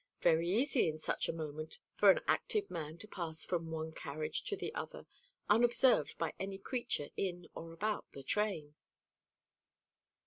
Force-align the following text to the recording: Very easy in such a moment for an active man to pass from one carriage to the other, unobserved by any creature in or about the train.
Very 0.21 0.49
easy 0.49 0.87
in 0.89 0.97
such 0.97 1.29
a 1.29 1.31
moment 1.31 1.77
for 1.93 2.09
an 2.09 2.21
active 2.27 2.71
man 2.71 2.97
to 2.97 3.07
pass 3.07 3.45
from 3.45 3.69
one 3.69 3.91
carriage 3.91 4.43
to 4.45 4.55
the 4.57 4.73
other, 4.73 5.05
unobserved 5.47 6.17
by 6.17 6.33
any 6.39 6.57
creature 6.57 7.09
in 7.17 7.47
or 7.53 7.71
about 7.71 8.11
the 8.13 8.23
train. 8.23 8.73